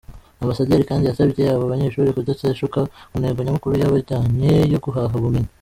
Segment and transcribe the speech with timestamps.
[0.41, 2.79] Ambasaderi kandi yasabye aba banyeshuri kudateshuka
[3.11, 5.49] ku ntego nyamukuru yabajyanye yo guhaha ubumenyi.